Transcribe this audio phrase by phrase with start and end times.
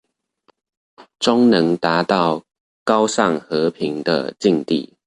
[1.19, 2.41] 終能達到
[2.83, 4.97] 高尚和平的境地